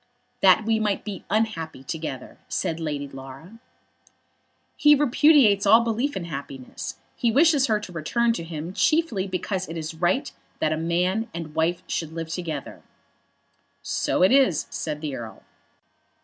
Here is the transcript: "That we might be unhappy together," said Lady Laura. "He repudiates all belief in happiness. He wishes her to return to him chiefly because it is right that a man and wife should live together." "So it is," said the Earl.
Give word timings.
"That 0.41 0.65
we 0.65 0.79
might 0.79 1.05
be 1.05 1.23
unhappy 1.29 1.83
together," 1.83 2.39
said 2.49 2.79
Lady 2.79 3.07
Laura. 3.07 3.59
"He 4.75 4.95
repudiates 4.95 5.67
all 5.67 5.83
belief 5.83 6.17
in 6.17 6.25
happiness. 6.25 6.97
He 7.15 7.31
wishes 7.31 7.67
her 7.67 7.79
to 7.81 7.91
return 7.91 8.33
to 8.33 8.43
him 8.43 8.73
chiefly 8.73 9.27
because 9.27 9.69
it 9.69 9.77
is 9.77 9.93
right 9.93 10.31
that 10.57 10.73
a 10.73 10.75
man 10.75 11.29
and 11.35 11.53
wife 11.53 11.83
should 11.87 12.13
live 12.13 12.29
together." 12.29 12.81
"So 13.83 14.23
it 14.23 14.31
is," 14.31 14.65
said 14.71 15.01
the 15.01 15.15
Earl. 15.15 15.43